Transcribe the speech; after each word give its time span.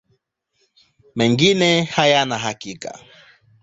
Mengine 1.15 1.83
hayana 1.83 2.37
hakika. 2.37 2.99